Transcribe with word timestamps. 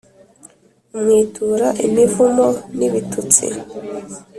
umwitura 0.95 1.67
imivumo 1.87 2.45
n’ibitutsi, 2.77 3.45